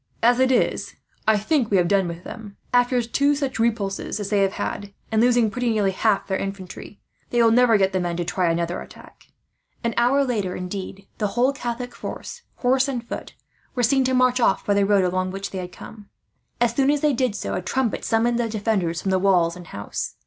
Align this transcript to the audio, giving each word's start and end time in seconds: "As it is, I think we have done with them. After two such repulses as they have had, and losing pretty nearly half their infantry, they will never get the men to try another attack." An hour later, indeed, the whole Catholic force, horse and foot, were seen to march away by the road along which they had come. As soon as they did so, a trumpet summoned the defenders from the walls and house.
"As 0.23 0.39
it 0.39 0.51
is, 0.51 0.95
I 1.27 1.37
think 1.37 1.69
we 1.69 1.77
have 1.77 1.87
done 1.87 2.07
with 2.07 2.23
them. 2.23 2.57
After 2.73 2.99
two 3.03 3.35
such 3.35 3.59
repulses 3.59 4.19
as 4.19 4.31
they 4.31 4.39
have 4.39 4.53
had, 4.53 4.93
and 5.11 5.21
losing 5.21 5.51
pretty 5.51 5.69
nearly 5.69 5.91
half 5.91 6.25
their 6.25 6.39
infantry, 6.39 6.99
they 7.29 7.39
will 7.39 7.51
never 7.51 7.77
get 7.77 7.93
the 7.93 7.99
men 7.99 8.17
to 8.17 8.25
try 8.25 8.49
another 8.49 8.81
attack." 8.81 9.27
An 9.83 9.93
hour 9.97 10.23
later, 10.23 10.55
indeed, 10.55 11.05
the 11.19 11.27
whole 11.37 11.53
Catholic 11.53 11.93
force, 11.93 12.41
horse 12.55 12.87
and 12.87 13.07
foot, 13.07 13.35
were 13.75 13.83
seen 13.83 14.03
to 14.05 14.15
march 14.15 14.39
away 14.39 14.55
by 14.65 14.73
the 14.73 14.87
road 14.87 15.03
along 15.03 15.29
which 15.29 15.51
they 15.51 15.59
had 15.59 15.71
come. 15.71 16.09
As 16.59 16.73
soon 16.73 16.89
as 16.89 17.01
they 17.01 17.13
did 17.13 17.35
so, 17.35 17.53
a 17.53 17.61
trumpet 17.61 18.03
summoned 18.03 18.39
the 18.39 18.49
defenders 18.49 19.03
from 19.03 19.11
the 19.11 19.19
walls 19.19 19.55
and 19.55 19.67
house. 19.67 20.15